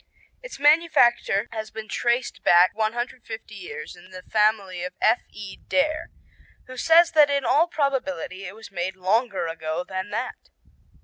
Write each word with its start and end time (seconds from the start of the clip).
"Its 0.41 0.57
manufacture 0.59 1.47
has 1.51 1.69
been 1.69 1.87
traced 1.87 2.41
back 2.41 2.71
150 2.73 3.53
years 3.53 3.95
in 3.95 4.09
the 4.09 4.23
family 4.23 4.83
of 4.83 4.93
F.E. 4.99 5.57
Dare, 5.67 6.09
who 6.65 6.75
says 6.75 7.11
that 7.11 7.29
in 7.29 7.45
all 7.45 7.67
probability 7.67 8.45
it 8.47 8.55
was 8.55 8.71
made 8.71 8.95
longer 8.95 9.45
ago 9.45 9.83
than 9.87 10.09
that." 10.09 10.49